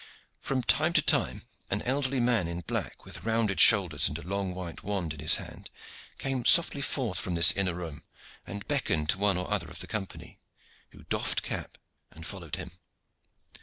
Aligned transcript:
From 0.39 0.63
time 0.63 0.93
to 0.93 1.01
time 1.03 1.43
an 1.69 1.83
elderly 1.83 2.19
man 2.19 2.47
in 2.47 2.61
black 2.61 3.05
with 3.05 3.23
rounded 3.23 3.59
shoulders 3.59 4.07
and 4.07 4.17
a 4.17 4.23
long 4.27 4.51
white 4.51 4.81
wand 4.81 5.13
in 5.13 5.19
his 5.19 5.35
hand 5.35 5.69
came 6.17 6.43
softly 6.43 6.81
forth 6.81 7.19
from 7.19 7.35
this 7.35 7.51
inner 7.51 7.75
room, 7.75 8.01
and 8.47 8.67
beckoned 8.67 9.09
to 9.09 9.19
one 9.19 9.37
or 9.37 9.51
other 9.51 9.67
of 9.69 9.77
the 9.77 9.85
company, 9.85 10.39
who 10.89 11.03
doffed 11.03 11.43
cap 11.43 11.77
and 12.09 12.25
followed 12.25 12.55
him. 12.55 12.71